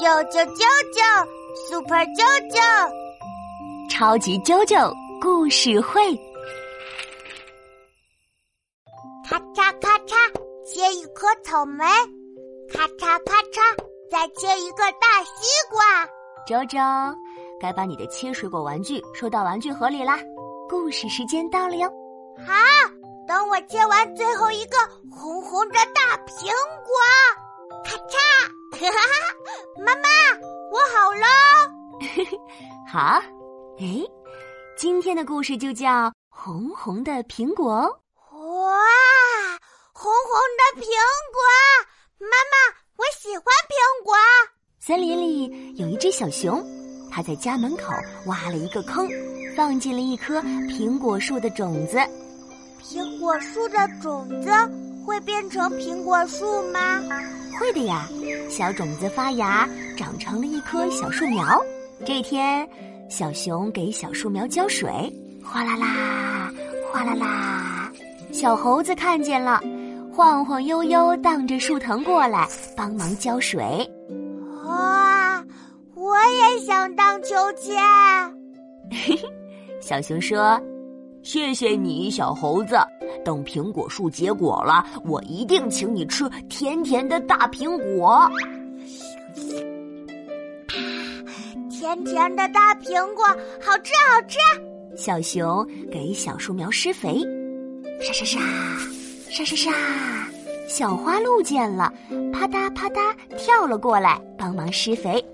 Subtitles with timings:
[0.00, 1.28] 啾啾啾啾
[1.68, 2.90] ，Super 啾啾，
[3.90, 6.16] 超级啾啾故事会。
[9.28, 10.16] 咔嚓咔嚓，
[10.64, 11.84] 切一颗草莓；
[12.72, 13.60] 咔嚓咔嚓，
[14.10, 16.06] 再切一个大西瓜。
[16.46, 16.78] 周周，
[17.60, 20.18] 该把你的切水果玩具收到玩具盒里啦。
[20.66, 21.86] 故事时间到了哟。
[22.38, 22.54] 好，
[23.28, 24.78] 等我切完最后一个
[25.14, 26.46] 红红的大苹
[26.86, 26.94] 果。
[27.84, 28.16] 咔嚓，
[29.76, 30.08] 妈妈，
[30.70, 31.26] 我好喽。
[32.90, 33.20] 好，
[33.78, 34.02] 哎，
[34.74, 35.88] 今天的故事就叫
[36.30, 37.74] 《红红的苹果》。
[38.38, 38.72] 哇，
[39.92, 41.42] 红红的苹果！
[42.20, 42.56] 妈妈，
[42.96, 44.14] 我喜欢苹果。
[44.78, 46.64] 森林里有一只小熊，
[47.12, 47.92] 它在家门口
[48.24, 49.06] 挖了一个坑，
[49.54, 51.98] 放进了一颗苹果树的种子。
[52.82, 54.50] 苹果树的种子
[55.06, 56.98] 会变成苹果树吗？
[57.60, 58.08] 会的呀，
[58.48, 61.60] 小种子发芽，长成了一棵小树苗。
[62.06, 62.66] 这天，
[63.10, 64.90] 小熊给小树苗浇水，
[65.44, 66.50] 哗啦啦，
[66.90, 67.92] 哗啦啦。
[68.32, 69.60] 小猴子看见了，
[70.10, 73.86] 晃晃悠悠荡着树藤过来帮忙浇水。
[74.64, 75.44] 哇，
[75.94, 77.76] 我也想荡秋千。
[78.90, 79.18] 嘿嘿，
[79.82, 80.58] 小熊说
[81.22, 82.78] ：“谢谢你，小猴子。”
[83.24, 88.30] 等苹果树结果了，我一定请你吃甜甜的大苹果。
[91.70, 93.24] 甜甜的大苹果，
[93.60, 94.38] 好吃好吃。
[94.96, 97.20] 小熊给小树苗施肥，
[98.02, 98.40] 沙沙沙，
[99.30, 99.70] 沙沙沙。
[100.68, 101.92] 小花鹿见了，
[102.32, 105.24] 啪嗒啪嗒跳了过来帮忙施肥。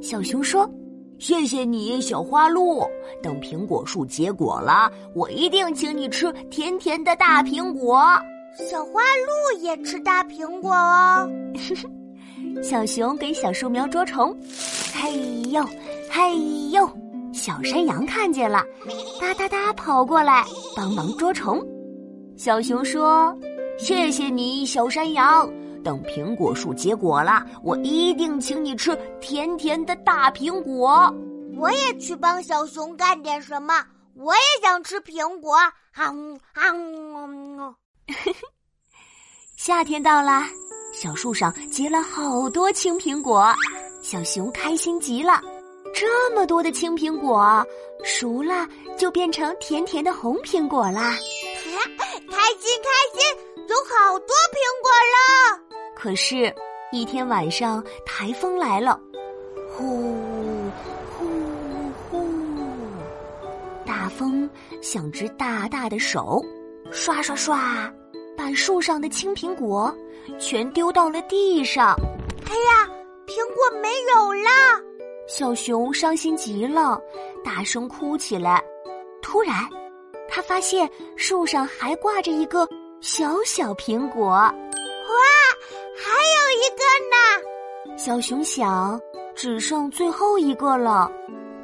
[0.00, 0.70] 小熊说。
[1.18, 2.82] 谢谢你，小花鹿。
[3.22, 8.04] 等苹果树结果了，我一定请你吃甜甜的大苹果。
[8.70, 11.28] 小花鹿也吃大苹果哦。
[12.62, 14.36] 小熊给小树苗捉虫，
[14.94, 15.64] 嘿呦
[16.10, 16.38] 嘿
[16.70, 16.88] 呦。
[17.32, 18.62] 小山羊看见了，
[19.20, 20.44] 哒哒哒跑过来
[20.76, 21.60] 帮忙捉虫。
[22.36, 23.36] 小熊说
[23.76, 25.50] ：“谢谢你，小山羊。”
[25.84, 31.14] 等苹果树结果了，我一定请你吃甜甜的大苹果。
[31.56, 33.84] 我也去帮小熊干点什么，
[34.16, 35.54] 我也想吃苹果。
[35.92, 37.74] 啊呜啊呜！
[39.56, 40.42] 夏天到了，
[40.92, 43.54] 小树上结了好多青苹果，
[44.02, 45.40] 小熊开心极了。
[45.94, 47.64] 这么多的青苹果，
[48.02, 48.66] 熟了
[48.98, 51.16] 就变成甜甜的红苹果啦！
[52.26, 53.22] 开心开心，
[53.68, 55.63] 有好多苹果了。
[56.04, 56.54] 可是，
[56.92, 59.00] 一天晚上台风来了，
[59.70, 60.14] 呼
[61.16, 61.26] 呼
[62.10, 62.28] 呼，
[63.86, 64.46] 大风
[64.82, 66.44] 像只大大的手，
[66.90, 67.90] 刷刷刷，
[68.36, 69.96] 把树上的青苹果
[70.38, 71.96] 全丢到了地上。
[72.50, 72.86] 哎呀，
[73.26, 74.50] 苹果没有了！
[75.26, 77.00] 小熊伤心极了，
[77.42, 78.62] 大声哭起来。
[79.22, 79.54] 突然，
[80.28, 80.86] 他发现
[81.16, 82.68] 树上还挂着一个
[83.00, 84.26] 小小苹果。
[84.26, 84.54] 哇！
[87.96, 89.00] 小熊想，
[89.36, 91.10] 只剩最后一个了。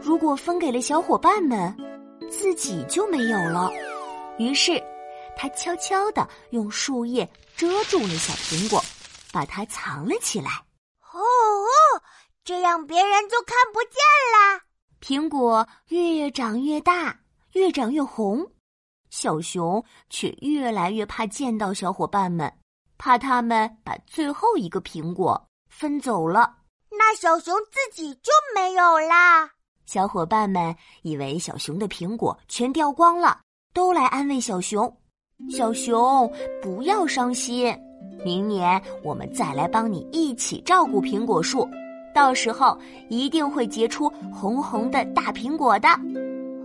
[0.00, 1.76] 如果分给了小伙伴们，
[2.30, 3.68] 自己就没有了。
[4.38, 4.80] 于是，
[5.36, 8.80] 他悄悄地用树叶遮住了小苹果，
[9.32, 10.50] 把它藏了起来。
[11.12, 11.20] 哦，
[12.44, 13.92] 这样别人就看不见
[14.32, 14.62] 啦。
[15.00, 17.18] 苹果越长越大，
[17.54, 18.46] 越长越红，
[19.10, 22.50] 小熊却越来越怕见到小伙伴们。
[22.96, 26.56] 怕他们把最后一个苹果分走了，
[26.90, 29.48] 那小熊自己就没有啦。
[29.86, 33.38] 小伙伴们以为小熊的苹果全掉光了，
[33.72, 34.94] 都来安慰小熊
[35.50, 37.74] ：“小熊不要伤心，
[38.24, 41.68] 明年我们再来帮你一起照顾苹果树，
[42.14, 45.88] 到时候一定会结出红红的大苹果的。”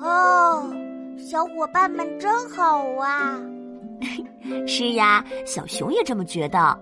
[0.00, 0.70] 哦，
[1.18, 3.40] 小伙伴们真好啊！
[4.66, 6.78] 是呀，小熊也这么觉得，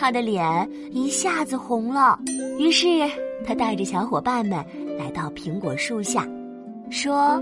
[0.00, 2.18] 他的脸一下子红了。
[2.58, 3.06] 于是
[3.46, 4.64] 他带着小伙伴们
[4.98, 6.26] 来到苹果树下，
[6.90, 7.38] 说：“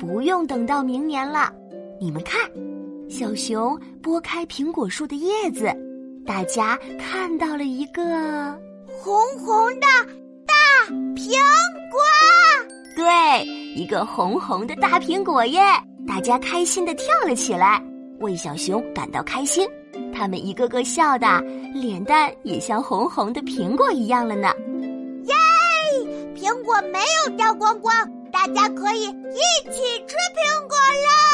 [0.00, 1.52] 不用等到明年了，
[2.00, 2.40] 你们看，
[3.08, 5.72] 小熊拨开苹果树的叶子，
[6.26, 8.02] 大家看到了一个
[8.88, 9.86] 红红的
[10.44, 10.54] 大
[11.14, 11.30] 苹
[11.88, 12.00] 果。
[12.96, 13.46] 对，
[13.76, 15.60] 一个红红的大苹果耶！
[16.04, 17.80] 大家开心的跳了起来。”
[18.22, 19.68] 为小熊感到开心，
[20.14, 21.26] 他们一个个笑得
[21.74, 24.48] 脸蛋也像红红的苹果一样了呢。
[25.24, 25.34] 耶！
[26.34, 27.94] 苹果没有掉光光，
[28.32, 31.31] 大家可以一起吃苹果了。